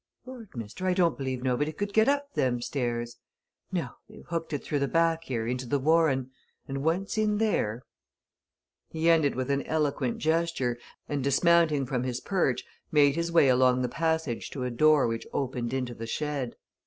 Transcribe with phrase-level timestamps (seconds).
[0.25, 0.87] "Lord, mister!
[0.87, 3.17] I don't believe nobody could get up them stairs!
[3.71, 6.31] No they've hooked it through the back here, into the Warren.
[6.67, 7.83] And once in there"
[8.93, 13.83] He ended with an eloquent gesture, and dismounting from his perch made his way along
[13.83, 16.55] the passage to a door which opened into the shed.